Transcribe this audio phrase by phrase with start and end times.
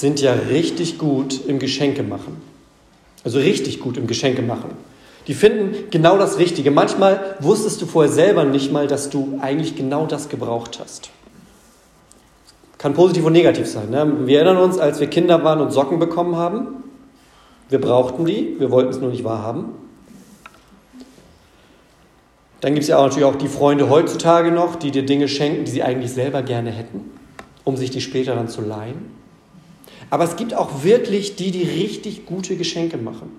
[0.00, 2.36] sind ja richtig gut im Geschenke machen.
[3.24, 4.70] Also richtig gut im Geschenke machen.
[5.26, 6.70] Die finden genau das Richtige.
[6.70, 11.10] Manchmal wusstest du vorher selber nicht mal, dass du eigentlich genau das gebraucht hast.
[12.76, 13.88] Kann positiv und negativ sein.
[13.88, 14.26] Ne?
[14.26, 16.84] Wir erinnern uns, als wir Kinder waren und Socken bekommen haben.
[17.70, 19.70] Wir brauchten die, wir wollten es nur nicht wahrhaben.
[22.60, 25.64] Dann gibt es ja auch natürlich auch die Freunde heutzutage noch, die dir Dinge schenken,
[25.64, 27.00] die sie eigentlich selber gerne hätten,
[27.64, 29.15] um sich die später dann zu leihen.
[30.10, 33.30] Aber es gibt auch wirklich die, die richtig gute Geschenke machen,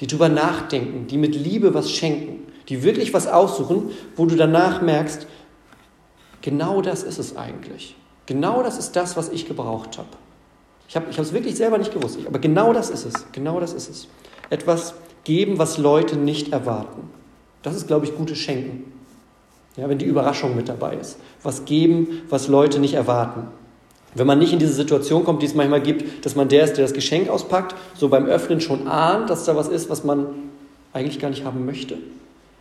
[0.00, 4.82] die drüber nachdenken, die mit Liebe was schenken, die wirklich was aussuchen, wo du danach
[4.82, 5.26] merkst,
[6.42, 7.96] genau das ist es eigentlich.
[8.26, 10.08] Genau das ist das, was ich gebraucht habe.
[10.88, 13.26] Ich habe es wirklich selber nicht gewusst, aber genau das ist es.
[13.32, 14.08] Genau das ist es.
[14.50, 17.10] Etwas geben, was Leute nicht erwarten.
[17.62, 18.92] Das ist, glaube ich, gutes Schenken.
[19.76, 21.18] Ja, wenn die Überraschung mit dabei ist.
[21.42, 23.48] Was geben, was Leute nicht erwarten.
[24.14, 26.74] Wenn man nicht in diese Situation kommt, die es manchmal gibt, dass man der ist,
[26.74, 30.26] der das Geschenk auspackt, so beim Öffnen schon ahnt, dass da was ist, was man
[30.92, 31.98] eigentlich gar nicht haben möchte.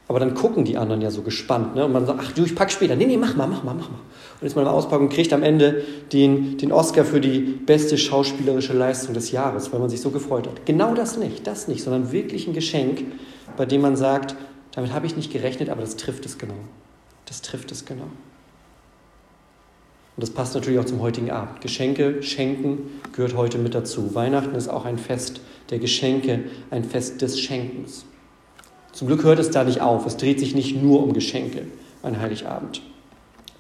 [0.09, 1.75] Aber dann gucken die anderen ja so gespannt.
[1.75, 1.83] Ne?
[1.85, 2.95] Und man sagt, ach du, ich pack später.
[2.95, 3.99] Nee, nee, mach mal, mach mal, mach mal.
[4.39, 7.97] Und ist man im Auspacken und kriegt am Ende den, den Oscar für die beste
[7.97, 10.65] schauspielerische Leistung des Jahres, weil man sich so gefreut hat.
[10.65, 13.03] Genau das nicht, das nicht, sondern wirklich ein Geschenk,
[13.57, 14.35] bei dem man sagt,
[14.71, 16.53] damit habe ich nicht gerechnet, aber das trifft es genau.
[17.25, 18.07] Das trifft es genau.
[20.17, 21.61] Und das passt natürlich auch zum heutigen Abend.
[21.61, 24.15] Geschenke, Schenken gehört heute mit dazu.
[24.15, 28.03] Weihnachten ist auch ein Fest der Geschenke, ein Fest des Schenkens.
[28.93, 30.07] Zum Glück hört es da nicht auf.
[30.07, 31.67] Es dreht sich nicht nur um Geschenke
[32.01, 32.81] an Heiligabend.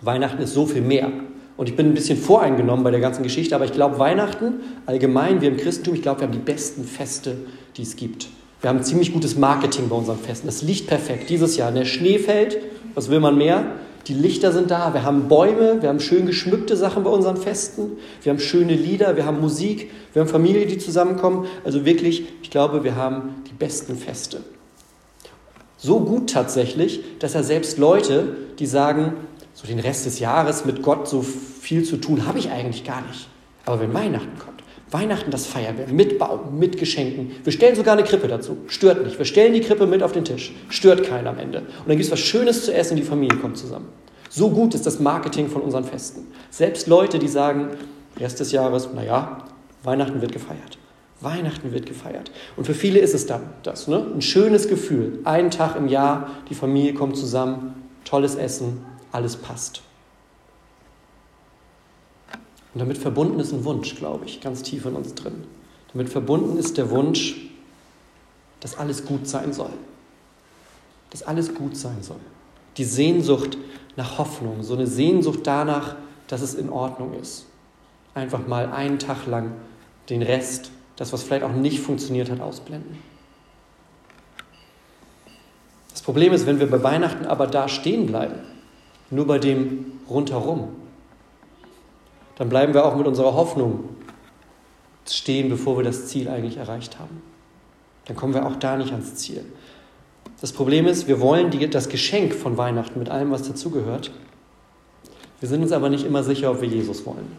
[0.01, 1.11] Weihnachten ist so viel mehr.
[1.57, 4.55] Und ich bin ein bisschen voreingenommen bei der ganzen Geschichte, aber ich glaube, Weihnachten
[4.87, 7.35] allgemein, wir im Christentum, ich glaube, wir haben die besten Feste,
[7.75, 8.29] die es gibt.
[8.61, 10.47] Wir haben ziemlich gutes Marketing bei unseren Festen.
[10.47, 11.29] Das liegt perfekt.
[11.29, 12.57] Dieses Jahr, der Schnee fällt,
[12.95, 13.75] was will man mehr?
[14.07, 17.97] Die Lichter sind da, wir haben Bäume, wir haben schön geschmückte Sachen bei unseren Festen,
[18.23, 21.45] wir haben schöne Lieder, wir haben Musik, wir haben Familie, die zusammenkommen.
[21.65, 24.41] Also wirklich, ich glaube, wir haben die besten Feste.
[25.77, 29.13] So gut tatsächlich, dass ja selbst Leute, die sagen,
[29.53, 33.01] so den Rest des Jahres mit Gott so viel zu tun habe ich eigentlich gar
[33.07, 33.27] nicht.
[33.65, 34.56] Aber wenn Weihnachten kommt,
[34.89, 37.31] Weihnachten das feiern wir mit Baum, mit Geschenken.
[37.43, 38.57] Wir stellen sogar eine Krippe dazu.
[38.67, 39.17] Stört nicht.
[39.17, 40.53] Wir stellen die Krippe mit auf den Tisch.
[40.69, 41.59] Stört keiner am Ende.
[41.59, 43.89] Und dann gibt es was Schönes zu essen und die Familie kommt zusammen.
[44.29, 46.27] So gut ist das Marketing von unseren Festen.
[46.49, 47.69] Selbst Leute, die sagen,
[48.17, 49.45] Rest des Jahres, naja,
[49.83, 50.77] Weihnachten wird gefeiert.
[51.19, 52.31] Weihnachten wird gefeiert.
[52.55, 54.05] Und für viele ist es dann das, ne?
[54.13, 55.19] ein schönes Gefühl.
[55.23, 59.81] Einen Tag im Jahr, die Familie kommt zusammen, tolles Essen, alles passt.
[62.77, 65.45] Und damit verbunden ist ein Wunsch, glaube ich, ganz tief in uns drin.
[65.93, 67.49] Damit verbunden ist der Wunsch,
[68.59, 69.71] dass alles gut sein soll.
[71.09, 72.19] Dass alles gut sein soll.
[72.77, 73.57] Die Sehnsucht
[73.95, 75.95] nach Hoffnung, so eine Sehnsucht danach,
[76.27, 77.47] dass es in Ordnung ist.
[78.13, 79.53] Einfach mal einen Tag lang
[80.09, 82.99] den Rest, das, was vielleicht auch nicht funktioniert hat, ausblenden.
[85.89, 88.35] Das Problem ist, wenn wir bei Weihnachten aber da stehen bleiben,
[89.09, 90.75] nur bei dem rundherum,
[92.37, 93.89] dann bleiben wir auch mit unserer Hoffnung
[95.07, 97.21] stehen, bevor wir das Ziel eigentlich erreicht haben.
[98.05, 99.45] Dann kommen wir auch da nicht ans Ziel.
[100.39, 104.11] Das Problem ist, wir wollen die, das Geschenk von Weihnachten mit allem, was dazugehört.
[105.39, 107.31] Wir sind uns aber nicht immer sicher, ob wir Jesus wollen.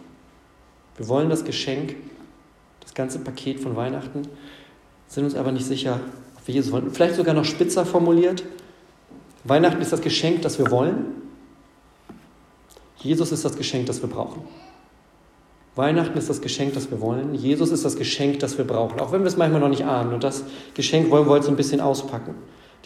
[0.96, 1.94] Wir wollen das Geschenk,
[2.80, 4.22] das ganze Paket von Weihnachten,
[5.06, 6.00] sind uns aber nicht sicher,
[6.36, 6.90] ob wir Jesus wollen.
[6.90, 8.42] Vielleicht sogar noch spitzer formuliert.
[9.44, 11.06] Weihnachten ist das Geschenk, das wir wollen.
[12.96, 14.42] Jesus ist das Geschenk, das wir brauchen.
[15.78, 17.36] Weihnachten ist das Geschenk, das wir wollen.
[17.36, 18.98] Jesus ist das Geschenk, das wir brauchen.
[18.98, 20.12] Auch wenn wir es manchmal noch nicht ahnen.
[20.12, 20.42] Und das
[20.74, 22.34] Geschenk wollen wir heute so ein bisschen auspacken.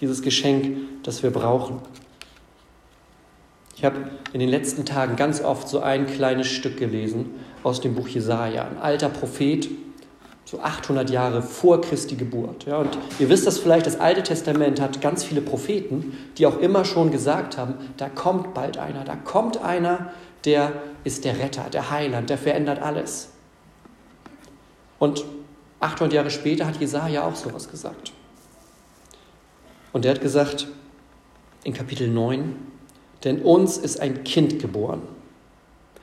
[0.01, 1.81] Dieses Geschenk, das wir brauchen.
[3.77, 3.97] Ich habe
[4.35, 7.31] in den letzten Tagen ganz oft so ein kleines Stück gelesen
[7.63, 8.69] aus dem Buch Jesaja.
[8.69, 9.71] Ein alter Prophet,
[10.45, 12.67] so 800 Jahre vor Christi Geburt.
[12.67, 16.59] Ja, und ihr wisst das vielleicht, das Alte Testament hat ganz viele Propheten, die auch
[16.61, 20.13] immer schon gesagt haben, da kommt bald einer, da kommt einer,
[20.45, 20.73] der
[21.05, 23.31] ist der Retter, der Heiland, der verändert alles.
[24.99, 25.25] Und
[25.81, 28.13] 800 Jahre später hat Jesaja auch sowas gesagt.
[29.93, 30.69] Und er hat gesagt
[31.65, 32.57] in Kapitel 9,
[33.25, 35.03] denn uns ist ein Kind geboren,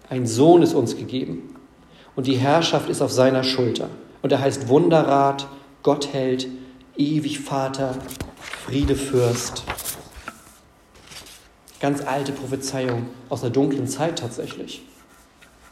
[0.09, 1.55] ein Sohn ist uns gegeben.
[2.15, 3.89] und die Herrschaft ist auf seiner Schulter.
[4.21, 5.47] Und er heißt Wunderrat,
[5.83, 6.47] Gottheld,
[6.97, 7.95] ewig Vater,
[8.65, 9.63] Friedefürst.
[11.79, 14.83] Ganz alte Prophezeiung aus einer dunklen Zeit tatsächlich.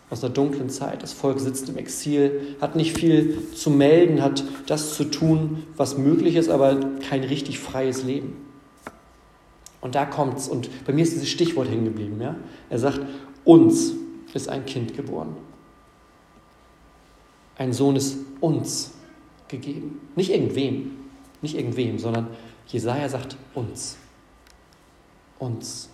[0.09, 1.03] Aus einer dunklen Zeit.
[1.03, 5.97] Das Volk sitzt im Exil, hat nicht viel zu melden, hat das zu tun, was
[5.97, 6.79] möglich ist, aber
[7.09, 8.37] kein richtig freies Leben.
[9.81, 10.47] Und da kommt's.
[10.47, 12.21] Und bei mir ist dieses Stichwort hängen geblieben.
[12.21, 12.35] Ja?
[12.69, 13.01] Er sagt,
[13.43, 13.93] uns
[14.33, 15.35] ist ein Kind geboren.
[17.57, 18.91] Ein Sohn ist uns
[19.47, 20.01] gegeben.
[20.15, 20.91] Nicht irgendwem,
[21.41, 22.27] nicht irgendwem, sondern
[22.67, 23.97] Jesaja sagt uns.
[25.39, 25.89] Uns.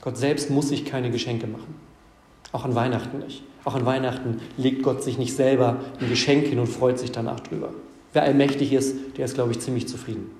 [0.00, 1.74] Gott selbst muss sich keine Geschenke machen.
[2.52, 3.42] Auch an Weihnachten nicht.
[3.64, 7.40] Auch an Weihnachten legt Gott sich nicht selber ein Geschenk hin und freut sich danach
[7.40, 7.72] drüber.
[8.12, 10.30] Wer allmächtig ist, der ist, glaube ich, ziemlich zufrieden.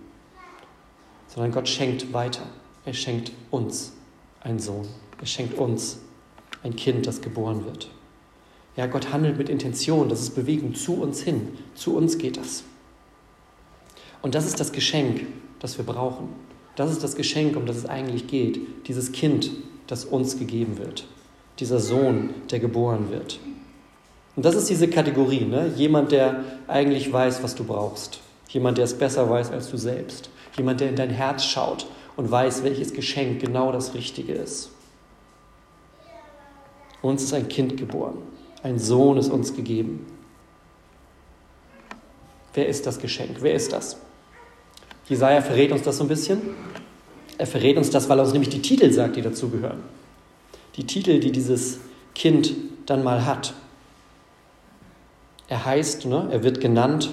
[1.28, 2.43] Sondern Gott schenkt weiter.
[2.84, 3.93] Er schenkt uns
[4.40, 4.87] einen Sohn.
[5.19, 5.99] Er schenkt uns
[6.62, 7.90] ein Kind, das geboren wird.
[8.76, 11.56] Ja, Gott handelt mit Intention, das ist Bewegung zu uns hin.
[11.75, 12.65] Zu uns geht das.
[14.21, 15.26] Und das ist das Geschenk,
[15.61, 16.29] das wir brauchen.
[16.76, 18.88] Das ist das Geschenk, um das es eigentlich geht.
[18.88, 19.50] Dieses Kind,
[19.87, 21.06] das uns gegeben wird.
[21.61, 23.38] Dieser Sohn, der geboren wird.
[24.35, 25.73] Und das ist diese Kategorie, ne?
[25.77, 28.19] jemand, der eigentlich weiß, was du brauchst.
[28.49, 30.31] Jemand, der es besser weiß als du selbst.
[30.56, 31.87] Jemand, der in dein Herz schaut
[32.17, 34.70] und weiß, welches Geschenk genau das Richtige ist.
[37.03, 38.19] Uns ist ein Kind geboren.
[38.64, 40.06] Ein Sohn ist uns gegeben.
[42.55, 43.37] Wer ist das Geschenk?
[43.40, 43.99] Wer ist das?
[45.06, 46.40] Jesaja verrät uns das so ein bisschen.
[47.37, 49.82] Er verrät uns das, weil er uns nämlich die Titel sagt, die dazugehören.
[50.76, 51.78] Die Titel, die dieses
[52.14, 52.55] Kind
[52.87, 53.52] dann mal hat.
[55.49, 57.10] Er heißt, ne, er wird genannt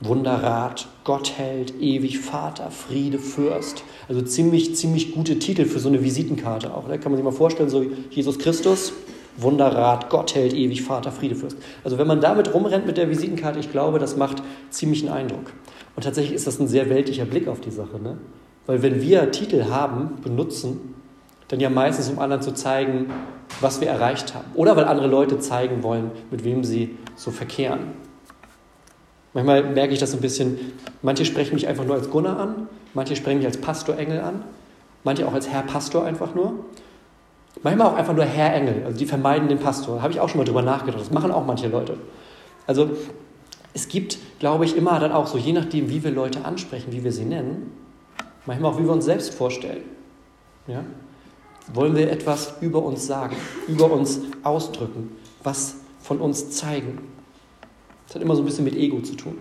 [0.00, 3.84] Wunderrat, Gottheld, ewig Vater, Friede, Fürst.
[4.08, 6.84] Also ziemlich, ziemlich gute Titel für so eine Visitenkarte auch.
[6.84, 6.98] Da ne?
[6.98, 8.92] kann man sich mal vorstellen, so Jesus Christus,
[9.36, 11.56] Wunderrat, Gott hält ewig, Vater, Friedefürst.
[11.84, 15.52] Also wenn man damit rumrennt mit der Visitenkarte, ich glaube, das macht ziemlich einen Eindruck.
[15.96, 17.98] Und tatsächlich ist das ein sehr weltlicher Blick auf die Sache.
[18.02, 18.18] Ne?
[18.66, 20.94] Weil wenn wir Titel haben, benutzen,
[21.48, 23.10] dann ja meistens, um anderen zu zeigen,
[23.60, 24.46] was wir erreicht haben.
[24.54, 27.80] Oder weil andere Leute zeigen wollen, mit wem sie so verkehren.
[29.34, 30.58] Manchmal merke ich das ein bisschen,
[31.00, 34.44] manche sprechen mich einfach nur als Gunnar an, manche sprechen mich als Pastor Engel an,
[35.04, 36.64] manche auch als Herr Pastor einfach nur.
[37.62, 40.02] Manchmal auch einfach nur Herr Engel, also die vermeiden den Pastor.
[40.02, 41.00] Habe ich auch schon mal drüber nachgedacht.
[41.00, 41.96] Das machen auch manche Leute.
[42.66, 42.90] Also
[43.72, 47.04] es gibt, glaube ich, immer dann auch so, je nachdem, wie wir Leute ansprechen, wie
[47.04, 47.72] wir sie nennen,
[48.46, 49.82] manchmal auch, wie wir uns selbst vorstellen.
[50.66, 50.84] Ja?
[51.72, 53.36] Wollen wir etwas über uns sagen,
[53.68, 56.98] über uns ausdrücken, was von uns zeigen.
[58.06, 59.38] Das hat immer so ein bisschen mit Ego zu tun.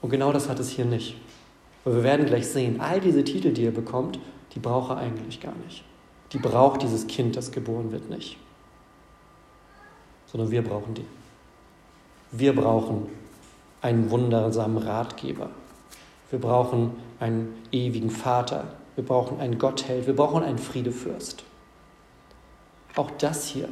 [0.00, 1.16] Und genau das hat es hier nicht.
[1.84, 4.20] Weil wir werden gleich sehen, all diese Titel, die er bekommt,
[4.54, 5.84] die braucht er eigentlich gar nicht
[6.32, 8.38] die braucht dieses Kind, das geboren wird, nicht.
[10.26, 11.06] Sondern wir brauchen die.
[12.32, 13.08] Wir brauchen
[13.82, 15.50] einen wundersamen Ratgeber.
[16.30, 18.74] Wir brauchen einen ewigen Vater.
[18.94, 20.06] Wir brauchen einen Gottheld.
[20.06, 21.44] Wir brauchen einen Friedefürst.
[22.96, 23.68] Auch das hier,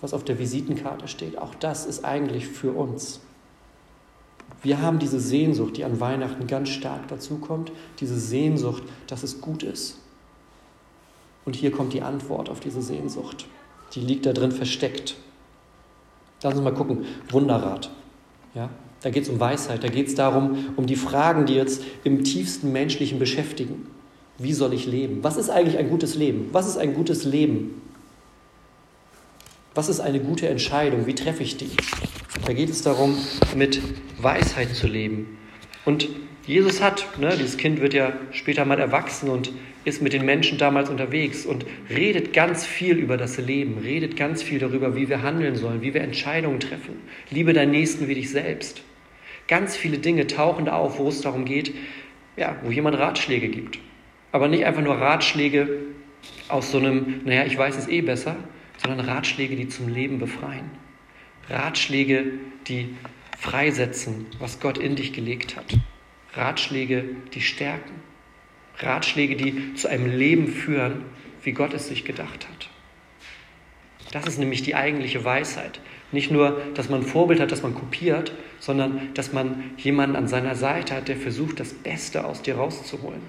[0.00, 3.20] was auf der Visitenkarte steht, auch das ist eigentlich für uns.
[4.62, 7.70] Wir haben diese Sehnsucht, die an Weihnachten ganz stark dazukommt,
[8.00, 9.98] diese Sehnsucht, dass es gut ist,
[11.44, 13.46] und hier kommt die Antwort auf diese Sehnsucht.
[13.94, 15.16] Die liegt da drin versteckt.
[16.42, 17.04] Lass uns mal gucken.
[17.30, 17.90] Wunderrat.
[18.54, 18.70] Ja?
[19.02, 22.24] Da geht es um Weisheit, da geht es darum, um die Fragen, die jetzt im
[22.24, 23.86] tiefsten Menschlichen beschäftigen.
[24.38, 25.22] Wie soll ich leben?
[25.22, 26.48] Was ist eigentlich ein gutes Leben?
[26.52, 27.82] Was ist ein gutes Leben?
[29.74, 31.06] Was ist eine gute Entscheidung?
[31.06, 31.70] Wie treffe ich die?
[32.46, 33.16] Da geht es darum,
[33.54, 33.80] mit
[34.20, 35.38] Weisheit zu leben.
[35.84, 36.08] Und
[36.46, 39.52] Jesus hat, ne, dieses Kind wird ja später mal erwachsen und
[39.84, 44.42] ist mit den Menschen damals unterwegs und redet ganz viel über das Leben, redet ganz
[44.42, 46.96] viel darüber, wie wir handeln sollen, wie wir Entscheidungen treffen.
[47.30, 48.82] Liebe deinen Nächsten wie dich selbst.
[49.46, 51.74] Ganz viele Dinge tauchen da auf, wo es darum geht,
[52.36, 53.78] ja, wo jemand Ratschläge gibt.
[54.32, 55.68] Aber nicht einfach nur Ratschläge
[56.48, 58.36] aus so einem, naja, ich weiß es eh besser,
[58.78, 60.70] sondern Ratschläge, die zum Leben befreien.
[61.48, 62.24] Ratschläge,
[62.66, 62.96] die
[63.38, 65.76] freisetzen, was Gott in dich gelegt hat.
[66.34, 67.92] Ratschläge, die stärken.
[68.78, 71.04] Ratschläge, die zu einem Leben führen,
[71.42, 72.68] wie Gott es sich gedacht hat.
[74.12, 75.80] Das ist nämlich die eigentliche Weisheit.
[76.12, 80.54] Nicht nur, dass man Vorbild hat, das man kopiert, sondern dass man jemanden an seiner
[80.54, 83.20] Seite hat, der versucht, das Beste aus dir rauszuholen.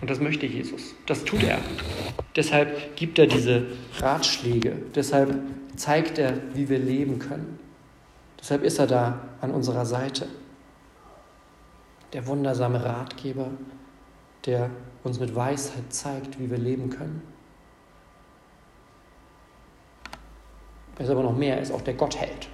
[0.00, 0.94] Und das möchte Jesus.
[1.06, 1.58] Das tut er.
[2.36, 3.66] Deshalb gibt er diese
[3.98, 4.76] Ratschläge.
[4.94, 5.34] Deshalb
[5.74, 7.58] zeigt er, wie wir leben können.
[8.38, 10.28] Deshalb ist er da an unserer Seite
[12.12, 13.48] der wundersame Ratgeber,
[14.46, 14.70] der
[15.04, 17.22] uns mit Weisheit zeigt, wie wir leben können.
[20.96, 22.48] Er ist aber noch mehr, er ist auch der Gottheld.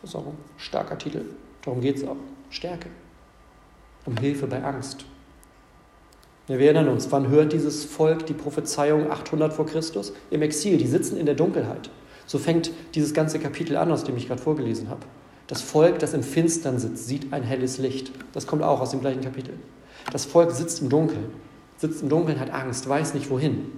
[0.00, 1.24] Das ist auch ein starker Titel.
[1.62, 2.16] Darum geht es auch.
[2.50, 2.88] Stärke.
[4.04, 5.04] Um Hilfe bei Angst.
[6.48, 10.12] Wir erinnern uns, wann hört dieses Volk die Prophezeiung 800 vor Christus?
[10.30, 11.88] Im Exil, die sitzen in der Dunkelheit.
[12.26, 15.06] So fängt dieses ganze Kapitel an, aus dem ich gerade vorgelesen habe.
[15.46, 18.12] Das Volk, das im Finstern sitzt, sieht ein helles Licht.
[18.32, 19.54] Das kommt auch aus dem gleichen Kapitel.
[20.10, 21.32] Das Volk sitzt im Dunkeln,
[21.76, 23.72] sitzt im Dunkeln, hat Angst, weiß nicht wohin.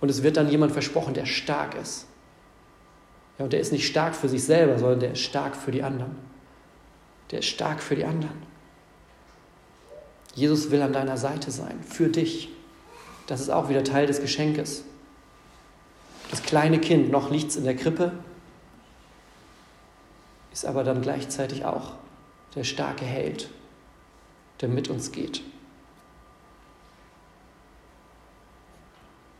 [0.00, 2.06] Und es wird dann jemand versprochen, der stark ist.
[3.38, 5.82] Ja, und der ist nicht stark für sich selber, sondern der ist stark für die
[5.82, 6.16] anderen.
[7.30, 8.42] Der ist stark für die anderen.
[10.34, 12.48] Jesus will an deiner Seite sein, für dich.
[13.26, 14.84] Das ist auch wieder Teil des Geschenkes.
[16.30, 18.12] Das kleine Kind, noch liegt es in der Krippe,
[20.58, 21.92] ist aber dann gleichzeitig auch
[22.56, 23.48] der starke Held,
[24.60, 25.40] der mit uns geht.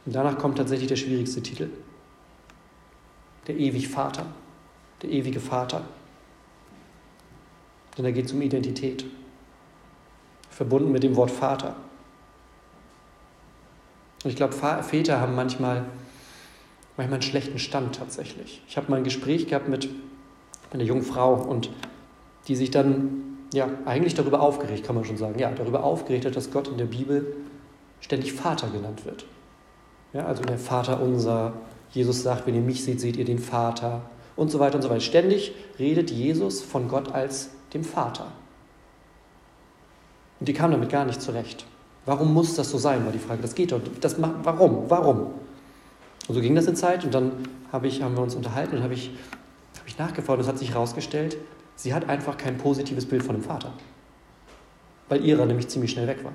[0.06, 1.70] Und danach kommt tatsächlich der schwierigste Titel,
[3.48, 4.26] der ewig Vater,
[5.02, 5.82] der ewige Vater.
[7.96, 9.04] Denn da geht es um Identität,
[10.50, 11.74] verbunden mit dem Wort Vater.
[14.22, 15.84] Und ich glaube, Väter haben manchmal,
[16.96, 18.62] manchmal einen schlechten Stand tatsächlich.
[18.68, 19.88] Ich habe mal ein Gespräch gehabt mit
[20.70, 21.70] einer jungen Frau und
[22.46, 26.36] die sich dann ja eigentlich darüber aufgeregt, kann man schon sagen, ja, darüber aufgeregt hat,
[26.36, 27.36] dass Gott in der Bibel
[28.00, 29.24] ständig Vater genannt wird.
[30.12, 31.54] Ja, also der Vater unser,
[31.90, 34.02] Jesus sagt, wenn ihr mich seht, seht ihr den Vater
[34.36, 35.00] und so weiter und so weiter.
[35.00, 38.32] Ständig redet Jesus von Gott als dem Vater.
[40.40, 41.66] Und die kam damit gar nicht zurecht.
[42.06, 43.42] Warum muss das so sein, war die Frage.
[43.42, 43.80] Das geht doch.
[44.00, 44.84] Das, warum?
[44.88, 45.26] Warum?
[46.28, 47.32] Und so ging das in Zeit und dann
[47.72, 49.10] hab ich, haben wir uns unterhalten und habe ich,
[49.88, 51.38] hab ich nachgefragt und es hat sich herausgestellt,
[51.74, 53.72] sie hat einfach kein positives Bild von dem Vater.
[55.08, 56.34] Weil ihrer nämlich ziemlich schnell weg war.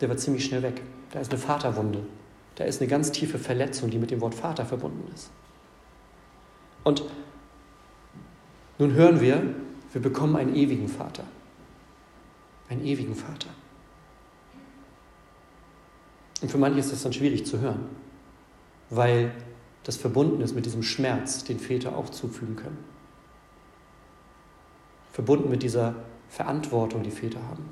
[0.00, 0.82] Der war ziemlich schnell weg.
[1.12, 2.04] Da ist eine Vaterwunde.
[2.56, 5.30] Da ist eine ganz tiefe Verletzung, die mit dem Wort Vater verbunden ist.
[6.82, 7.04] Und
[8.78, 9.54] nun hören wir,
[9.92, 11.22] wir bekommen einen ewigen Vater.
[12.68, 13.50] Einen ewigen Vater.
[16.42, 17.86] Und für manche ist das dann schwierig zu hören,
[18.90, 19.32] weil
[19.88, 22.76] das verbunden ist mit diesem Schmerz, den Väter auch zufügen können.
[25.12, 25.94] Verbunden mit dieser
[26.28, 27.64] Verantwortung, die Väter haben.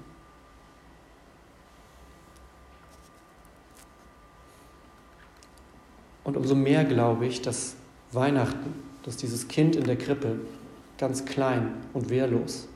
[6.24, 7.76] Und umso mehr glaube ich, dass
[8.12, 10.40] Weihnachten, dass dieses Kind in der Krippe,
[10.96, 12.66] ganz klein und wehrlos,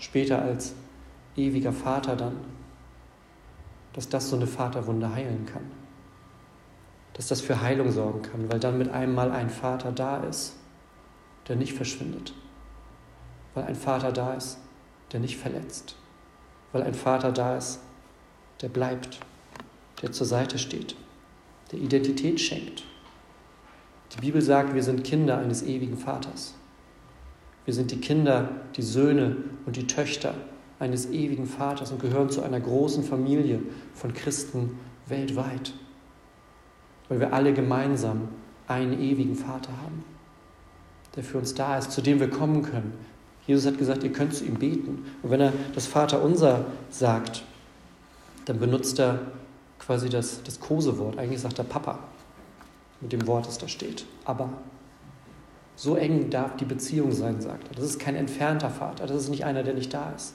[0.00, 0.74] später als
[1.36, 2.36] ewiger Vater dann,
[3.92, 5.81] dass das so eine Vaterwunde heilen kann.
[7.14, 10.54] Dass das für Heilung sorgen kann, weil dann mit einem Mal ein Vater da ist,
[11.48, 12.32] der nicht verschwindet.
[13.54, 14.58] Weil ein Vater da ist,
[15.12, 15.96] der nicht verletzt.
[16.72, 17.80] Weil ein Vater da ist,
[18.62, 19.20] der bleibt,
[20.00, 20.96] der zur Seite steht
[21.72, 22.84] der Identität schenkt.
[24.14, 26.54] Die Bibel sagt, wir sind Kinder eines ewigen Vaters.
[27.64, 30.34] Wir sind die Kinder, die Söhne und die Töchter
[30.78, 33.60] eines ewigen Vaters und gehören zu einer großen Familie
[33.94, 35.72] von Christen weltweit,
[37.08, 38.28] weil wir alle gemeinsam
[38.68, 40.04] einen ewigen Vater haben,
[41.16, 42.92] der für uns da ist, zu dem wir kommen können.
[43.46, 45.04] Jesus hat gesagt, ihr könnt zu ihm beten.
[45.22, 47.44] Und wenn er das Vaterunser sagt,
[48.44, 49.20] dann benutzt er
[49.78, 51.18] quasi das, das Kosewort.
[51.18, 51.98] Eigentlich sagt er Papa
[53.00, 54.06] mit dem Wort, das da steht.
[54.24, 54.48] Aber
[55.74, 57.74] so eng darf die Beziehung sein, sagt er.
[57.74, 60.34] Das ist kein entfernter Vater, das ist nicht einer, der nicht da ist,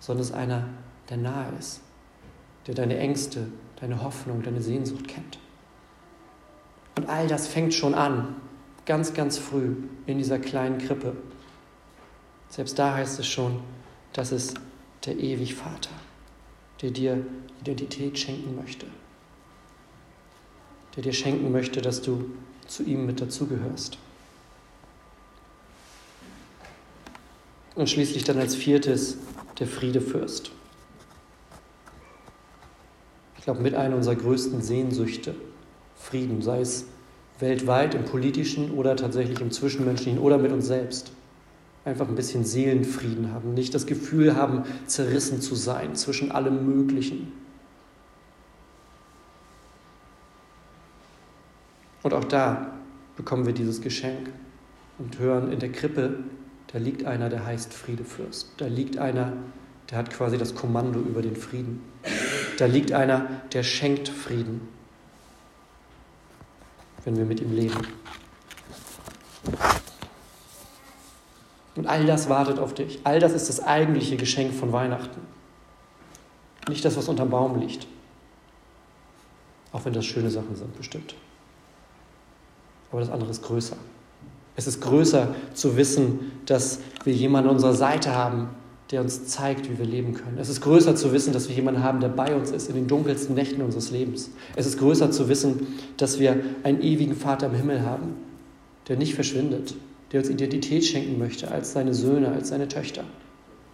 [0.00, 0.64] sondern es ist einer,
[1.08, 1.80] der nahe ist,
[2.66, 3.46] der deine Ängste,
[3.80, 5.38] deine Hoffnung, deine Sehnsucht kennt.
[7.10, 8.36] All das fängt schon an,
[8.86, 9.74] ganz, ganz früh
[10.06, 11.16] in dieser kleinen Krippe.
[12.48, 13.64] Selbst da heißt es schon,
[14.12, 14.54] das ist
[15.04, 15.90] der ewig Vater,
[16.80, 17.26] der dir
[17.62, 18.86] Identität schenken möchte.
[20.94, 22.30] Der dir schenken möchte, dass du
[22.68, 23.98] zu ihm mit dazugehörst.
[27.74, 29.16] Und schließlich dann als viertes
[29.58, 30.52] der Friedefürst.
[33.36, 35.34] Ich glaube, mit einer unserer größten Sehnsüchte,
[35.96, 36.86] Frieden, sei es
[37.40, 41.12] weltweit im politischen oder tatsächlich im zwischenmenschlichen oder mit uns selbst
[41.84, 47.32] einfach ein bisschen Seelenfrieden haben, nicht das Gefühl haben, zerrissen zu sein zwischen allem Möglichen.
[52.02, 52.72] Und auch da
[53.16, 54.30] bekommen wir dieses Geschenk
[54.98, 56.18] und hören in der Krippe,
[56.72, 58.54] da liegt einer, der heißt Friedefürst.
[58.58, 59.32] Da liegt einer,
[59.90, 61.82] der hat quasi das Kommando über den Frieden.
[62.58, 64.60] Da liegt einer, der schenkt Frieden,
[67.04, 67.78] wenn wir mit ihm leben.
[71.76, 73.00] Und all das wartet auf dich.
[73.04, 75.20] All das ist das eigentliche Geschenk von Weihnachten.
[76.68, 77.86] Nicht das, was unterm Baum liegt.
[79.72, 81.14] Auch wenn das schöne Sachen sind, bestimmt.
[82.90, 83.76] Aber das andere ist größer.
[84.56, 88.50] Es ist größer zu wissen, dass wir jemanden an unserer Seite haben,
[88.90, 90.38] der uns zeigt, wie wir leben können.
[90.38, 92.88] Es ist größer zu wissen, dass wir jemanden haben, der bei uns ist in den
[92.88, 94.30] dunkelsten Nächten unseres Lebens.
[94.56, 95.66] Es ist größer zu wissen,
[95.96, 98.16] dass wir einen ewigen Vater im Himmel haben,
[98.88, 99.74] der nicht verschwindet,
[100.10, 103.04] der uns Identität schenken möchte als seine Söhne, als seine Töchter.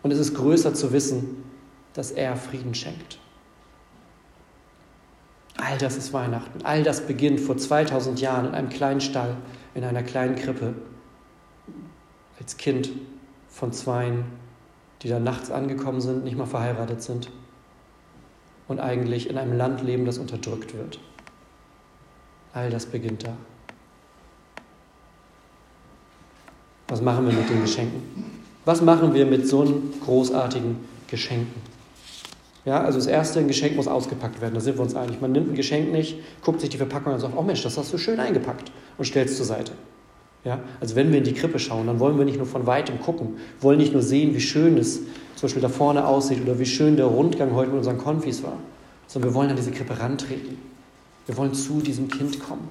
[0.02, 1.44] Und es ist größer zu wissen,
[1.94, 3.18] dass er Frieden schenkt.
[5.56, 6.60] All das ist Weihnachten.
[6.64, 9.38] All das beginnt vor 2000 Jahren in einem kleinen Stall,
[9.74, 10.74] in einer kleinen Krippe,
[12.38, 12.90] als Kind
[13.48, 14.24] von Zweien,
[15.02, 17.30] die da nachts angekommen sind, nicht mal verheiratet sind
[18.68, 20.98] und eigentlich in einem Land leben, das unterdrückt wird.
[22.52, 23.36] All das beginnt da.
[26.88, 28.02] Was machen wir mit den Geschenken?
[28.64, 30.76] Was machen wir mit so einem großartigen
[31.08, 31.60] Geschenken?
[32.64, 35.20] Ja, also das erste, ein Geschenk muss ausgepackt werden, da sind wir uns einig.
[35.20, 37.78] Man nimmt ein Geschenk nicht, guckt sich die Verpackung an und sagt, oh Mensch, das
[37.78, 39.72] hast du schön eingepackt und stellt es zur Seite.
[40.46, 43.00] Ja, also wenn wir in die Krippe schauen, dann wollen wir nicht nur von weitem
[43.00, 44.98] gucken, wollen nicht nur sehen, wie schön es
[45.34, 48.56] zum Beispiel da vorne aussieht oder wie schön der Rundgang heute mit unseren Konfis war,
[49.08, 50.56] sondern wir wollen an diese Krippe rantreten.
[51.26, 52.68] Wir wollen zu diesem Kind kommen.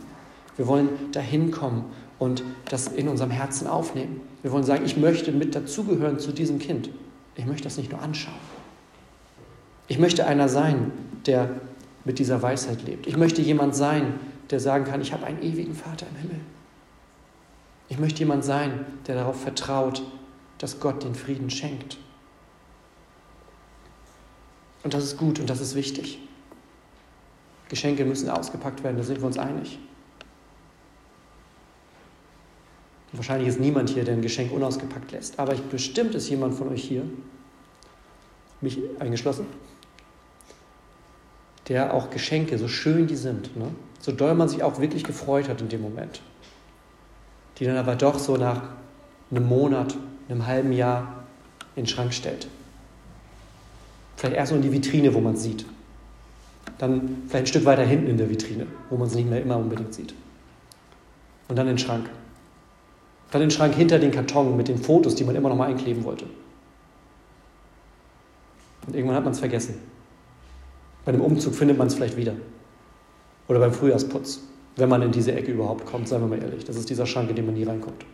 [0.56, 1.84] Wir wollen dahin kommen
[2.18, 4.22] und das in unserem Herzen aufnehmen.
[4.42, 6.90] Wir wollen sagen, ich möchte mit dazugehören zu diesem Kind.
[7.36, 8.34] Ich möchte das nicht nur anschauen.
[9.90, 10.94] Ich möchte einer sein,
[11.26, 11.50] der
[12.06, 13.06] mit dieser Weisheit lebt.
[13.06, 14.14] Ich möchte jemand sein,
[14.50, 16.40] der sagen kann, ich habe einen ewigen Vater im Himmel.
[17.88, 20.02] Ich möchte jemand sein, der darauf vertraut,
[20.58, 21.98] dass Gott den Frieden schenkt.
[24.84, 26.20] Und das ist gut und das ist wichtig.
[27.70, 29.80] Geschenke müssen ausgepackt werden, da sind wir uns einig.
[33.12, 35.40] Und wahrscheinlich ist niemand hier, der ein Geschenk unausgepackt lässt.
[35.40, 37.04] Aber ich, bestimmt ist jemand von euch hier,
[38.62, 39.46] mich eingeschlossen,
[41.68, 43.70] der auch Geschenke, so schön die sind, ne?
[44.00, 46.22] so doll man sich auch wirklich gefreut hat in dem Moment,
[47.58, 48.62] die dann aber doch so nach
[49.32, 49.96] einem Monat,
[50.30, 51.24] einem halben Jahr
[51.76, 52.48] in den Schrank stellt.
[54.18, 55.66] Vielleicht erst so in die Vitrine, wo man es sieht.
[56.78, 59.58] Dann vielleicht ein Stück weiter hinten in der Vitrine, wo man es nicht mehr immer
[59.58, 60.14] unbedingt sieht.
[61.48, 62.10] Und dann in den Schrank.
[63.32, 65.68] Dann in den Schrank hinter den Karton mit den Fotos, die man immer noch mal
[65.68, 66.26] einkleben wollte.
[68.88, 69.76] Und irgendwann hat man es vergessen.
[71.04, 72.34] Bei einem Umzug findet man es vielleicht wieder.
[73.48, 74.42] Oder beim Frühjahrsputz,
[74.76, 76.66] wenn man in diese Ecke überhaupt kommt, seien wir mal ehrlich.
[76.66, 78.06] Das ist dieser Schrank, in den man nie reinkommt.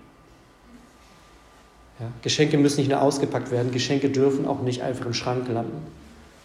[1.99, 5.85] Ja, Geschenke müssen nicht nur ausgepackt werden, Geschenke dürfen auch nicht einfach im Schrank landen.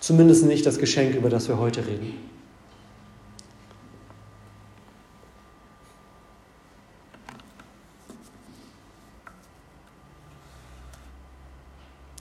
[0.01, 2.15] Zumindest nicht das Geschenk, über das wir heute reden.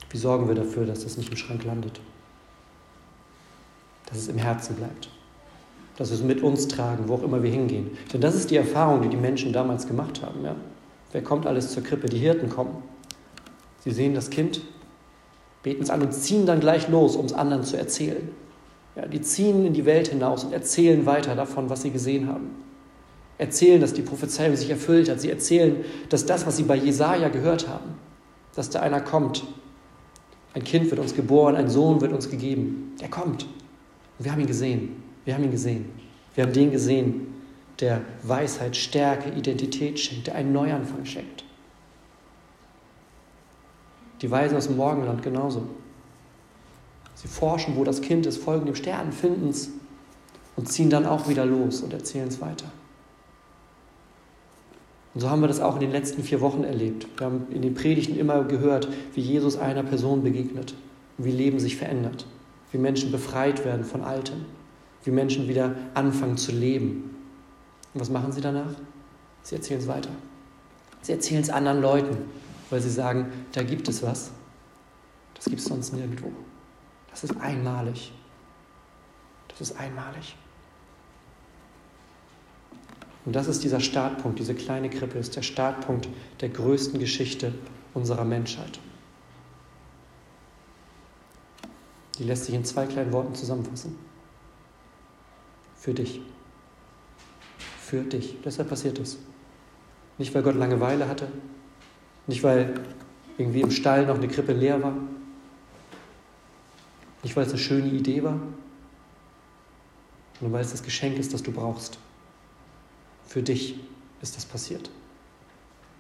[0.10, 2.00] Wie sorgen wir dafür, dass das nicht im Schrank landet?
[4.06, 5.10] dass es im Herzen bleibt.
[5.98, 7.92] Dass wir es mit uns tragen, wo auch immer wir hingehen.
[8.12, 10.44] Denn das ist die Erfahrung, die die Menschen damals gemacht haben.
[10.44, 10.56] Ja?
[11.12, 12.08] Wer kommt alles zur Krippe?
[12.08, 12.84] Die Hirten kommen.
[13.80, 14.62] Sie sehen das Kind,
[15.64, 18.30] beten es an und ziehen dann gleich los, um es anderen zu erzählen.
[18.96, 22.52] Ja, die ziehen in die Welt hinaus und erzählen weiter davon, was sie gesehen haben.
[23.38, 25.20] Erzählen, dass die Prophezeiung sich erfüllt hat.
[25.20, 27.96] Sie erzählen, dass das, was sie bei Jesaja gehört haben,
[28.56, 29.46] dass da einer kommt.
[30.54, 32.96] Ein Kind wird uns geboren, ein Sohn wird uns gegeben.
[33.02, 33.44] Der kommt.
[34.18, 35.04] Und wir haben ihn gesehen.
[35.26, 35.86] Wir haben ihn gesehen.
[36.34, 37.34] Wir haben den gesehen,
[37.80, 41.44] der Weisheit, Stärke, Identität schenkt, der einen Neuanfang schenkt.
[44.22, 45.68] Die Weisen aus dem Morgenland genauso.
[47.16, 49.70] Sie forschen, wo das Kind ist, folgen dem Stern, finden es
[50.56, 52.72] und ziehen dann auch wieder los und erzählen es weiter.
[55.14, 57.08] Und so haben wir das auch in den letzten vier Wochen erlebt.
[57.18, 60.76] Wir haben in den Predigten immer gehört, wie Jesus einer Person begegnet
[61.18, 62.26] und wie Leben sich verändert
[62.76, 64.46] wie Menschen befreit werden von Altem,
[65.06, 67.16] wie Menschen wieder anfangen zu leben.
[67.94, 68.74] Und was machen sie danach?
[69.44, 70.10] Sie erzählen es weiter.
[71.02, 72.18] Sie erzählen es anderen Leuten,
[72.70, 74.32] weil sie sagen, da gibt es was.
[75.36, 76.32] Das gibt es sonst nirgendwo.
[77.12, 78.12] Das ist einmalig.
[79.48, 80.36] Das ist einmalig.
[83.26, 86.10] Und das ist dieser Startpunkt, diese kleine Krippe ist der Startpunkt
[86.42, 87.54] der größten Geschichte
[87.94, 88.80] unserer Menschheit.
[92.18, 93.96] Die lässt sich in zwei kleinen Worten zusammenfassen.
[95.86, 96.20] Für dich.
[97.80, 98.38] Für dich.
[98.44, 99.20] Deshalb passiert es.
[100.18, 101.28] Nicht, weil Gott Langeweile hatte,
[102.26, 102.74] nicht, weil
[103.38, 104.96] irgendwie im Stall noch eine Krippe leer war,
[107.22, 108.40] nicht, weil es eine schöne Idee war,
[110.40, 112.00] sondern weil es das Geschenk ist, das du brauchst.
[113.28, 113.80] Für dich
[114.24, 114.90] ist das passiert.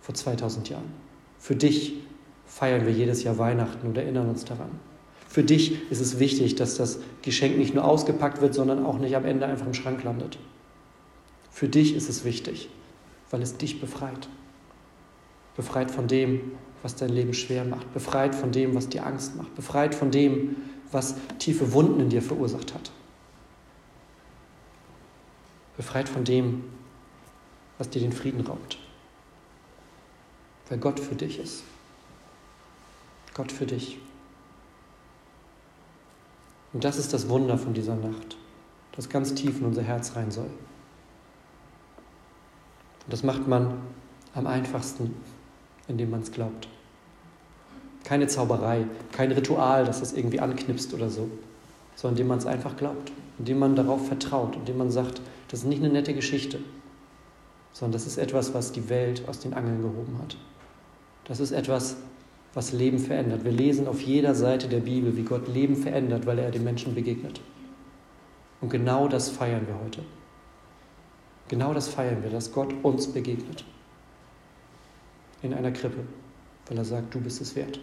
[0.01, 0.91] Vor 2000 Jahren.
[1.37, 1.93] Für dich
[2.47, 4.79] feiern wir jedes Jahr Weihnachten und erinnern uns daran.
[5.27, 9.15] Für dich ist es wichtig, dass das Geschenk nicht nur ausgepackt wird, sondern auch nicht
[9.15, 10.37] am Ende einfach im Schrank landet.
[11.51, 12.69] Für dich ist es wichtig,
[13.31, 14.29] weil es dich befreit.
[15.55, 16.51] Befreit von dem,
[16.83, 17.91] was dein Leben schwer macht.
[17.93, 19.55] Befreit von dem, was dir Angst macht.
[19.55, 20.57] Befreit von dem,
[20.91, 22.91] was tiefe Wunden in dir verursacht hat.
[25.77, 26.63] Befreit von dem,
[27.77, 28.77] was dir den Frieden raubt.
[30.69, 31.63] Weil Gott für dich ist.
[33.33, 33.97] Gott für dich.
[36.75, 38.35] Und das ist das Wunder von dieser Nacht,
[38.97, 40.49] das ganz tief in unser Herz rein soll.
[43.05, 43.75] Und das macht man
[44.33, 45.15] am einfachsten,
[45.87, 46.67] indem man es glaubt.
[48.03, 51.29] Keine Zauberei, kein Ritual, das das irgendwie anknipst oder so,
[51.95, 53.09] sondern indem man es einfach glaubt,
[53.39, 56.59] indem man darauf vertraut, indem man sagt, das ist nicht eine nette Geschichte,
[57.71, 60.35] sondern das ist etwas, was die Welt aus den Angeln gehoben hat.
[61.23, 61.95] Das ist etwas,
[62.55, 63.43] was Leben verändert.
[63.43, 66.95] Wir lesen auf jeder Seite der Bibel, wie Gott Leben verändert, weil er den Menschen
[66.95, 67.41] begegnet.
[68.61, 70.01] Und genau das feiern wir heute.
[71.49, 73.65] Genau das feiern wir, dass Gott uns begegnet.
[75.43, 75.99] In einer Krippe,
[76.67, 77.79] weil er sagt, du bist es wert.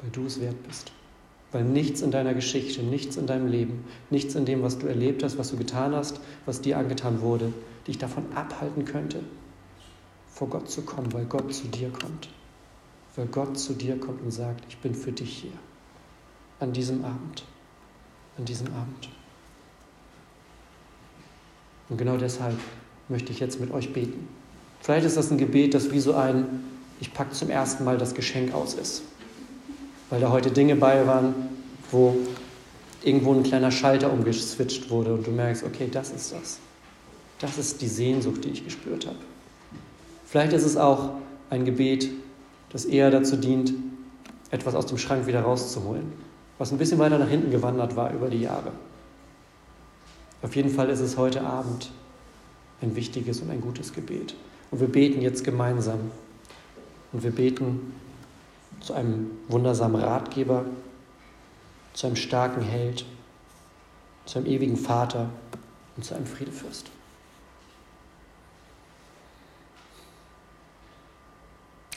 [0.00, 0.90] Weil du es wert bist.
[1.52, 5.22] Weil nichts in deiner Geschichte, nichts in deinem Leben, nichts in dem, was du erlebt
[5.22, 7.52] hast, was du getan hast, was dir angetan wurde,
[7.86, 9.20] dich davon abhalten könnte,
[10.26, 12.30] vor Gott zu kommen, weil Gott zu dir kommt
[13.16, 15.52] weil Gott zu dir kommt und sagt, ich bin für dich hier.
[16.60, 17.44] An diesem Abend.
[18.38, 19.08] An diesem Abend.
[21.88, 22.56] Und genau deshalb
[23.08, 24.28] möchte ich jetzt mit euch beten.
[24.80, 26.64] Vielleicht ist das ein Gebet, das wie so ein,
[27.00, 29.02] ich packe zum ersten Mal das Geschenk aus ist.
[30.10, 31.34] Weil da heute Dinge bei waren,
[31.90, 32.16] wo
[33.02, 36.58] irgendwo ein kleiner Schalter umgeswitcht wurde und du merkst, okay, das ist das.
[37.38, 39.18] Das ist die Sehnsucht, die ich gespürt habe.
[40.26, 41.10] Vielleicht ist es auch
[41.50, 42.10] ein Gebet,
[42.74, 43.72] das eher dazu dient,
[44.50, 46.12] etwas aus dem Schrank wieder rauszuholen,
[46.58, 48.72] was ein bisschen weiter nach hinten gewandert war über die Jahre.
[50.42, 51.92] Auf jeden Fall ist es heute Abend
[52.82, 54.34] ein wichtiges und ein gutes Gebet.
[54.72, 56.00] Und wir beten jetzt gemeinsam.
[57.12, 57.94] Und wir beten
[58.80, 60.64] zu einem wundersamen Ratgeber,
[61.92, 63.06] zu einem starken Held,
[64.26, 65.28] zu einem ewigen Vater
[65.96, 66.90] und zu einem Friedefürst.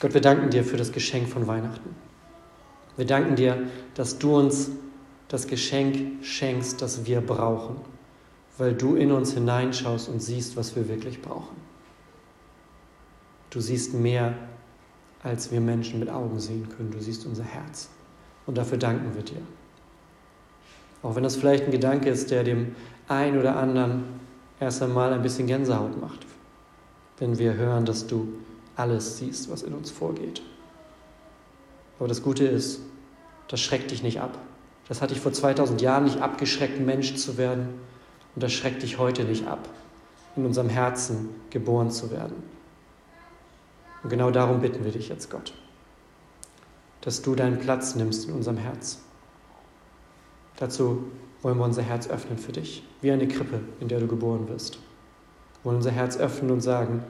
[0.00, 1.94] Gott, wir danken dir für das Geschenk von Weihnachten.
[2.96, 4.70] Wir danken dir, dass du uns
[5.28, 7.76] das Geschenk schenkst, das wir brauchen,
[8.58, 11.56] weil du in uns hineinschaust und siehst, was wir wirklich brauchen.
[13.50, 14.34] Du siehst mehr,
[15.22, 16.90] als wir Menschen mit Augen sehen können.
[16.90, 17.88] Du siehst unser Herz.
[18.46, 19.42] Und dafür danken wir dir.
[21.02, 22.74] Auch wenn das vielleicht ein Gedanke ist, der dem
[23.08, 24.04] einen oder anderen
[24.60, 26.26] erst einmal ein bisschen Gänsehaut macht,
[27.18, 28.28] wenn wir hören, dass du
[28.78, 30.42] alles siehst, was in uns vorgeht.
[31.98, 32.80] Aber das Gute ist,
[33.48, 34.38] das schreckt dich nicht ab.
[34.88, 37.68] Das hat dich vor 2000 Jahren nicht abgeschreckt, Mensch zu werden.
[38.34, 39.68] Und das schreckt dich heute nicht ab,
[40.36, 42.42] in unserem Herzen geboren zu werden.
[44.02, 45.52] Und genau darum bitten wir dich jetzt, Gott,
[47.00, 49.00] dass du deinen Platz nimmst in unserem Herz.
[50.56, 51.04] Dazu
[51.42, 54.74] wollen wir unser Herz öffnen für dich, wie eine Krippe, in der du geboren wirst.
[54.74, 57.02] Wir wollen unser Herz öffnen und sagen,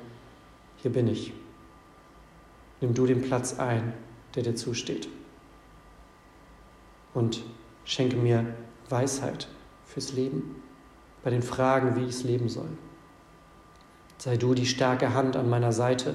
[0.76, 1.33] hier bin ich.
[2.81, 3.93] Nimm du den Platz ein,
[4.35, 5.09] der dir zusteht.
[7.14, 7.43] Und
[7.85, 8.47] schenke mir
[8.88, 9.49] Weisheit
[9.85, 10.62] fürs Leben,
[11.25, 12.69] bei den Fragen, wie ich es leben soll.
[14.19, 16.14] Sei du die starke Hand an meiner Seite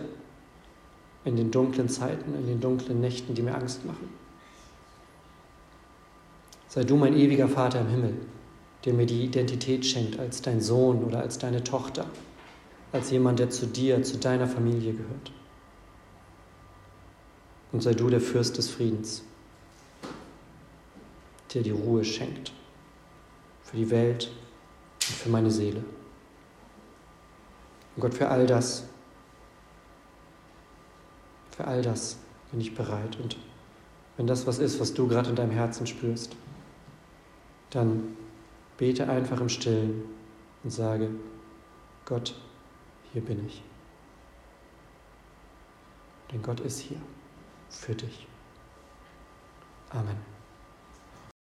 [1.25, 4.09] in den dunklen Zeiten, in den dunklen Nächten, die mir Angst machen.
[6.67, 8.13] Sei du mein ewiger Vater im Himmel,
[8.85, 12.05] der mir die Identität schenkt als dein Sohn oder als deine Tochter,
[12.91, 15.31] als jemand, der zu dir, zu deiner Familie gehört
[17.73, 19.23] und sei du der Fürst des Friedens,
[21.53, 22.53] der die Ruhe schenkt
[23.63, 24.31] für die Welt
[24.95, 25.83] und für meine Seele.
[27.95, 28.85] Und Gott, für all das,
[31.49, 32.17] für all das
[32.51, 33.19] bin ich bereit.
[33.19, 33.37] Und
[34.17, 36.35] wenn das was ist, was du gerade in deinem Herzen spürst,
[37.71, 38.15] dann
[38.77, 40.03] bete einfach im Stillen
[40.63, 41.09] und sage,
[42.05, 42.35] Gott,
[43.11, 43.63] hier bin ich.
[46.31, 47.01] Denn Gott ist hier
[47.75, 48.27] für dich.
[49.89, 50.32] Amen.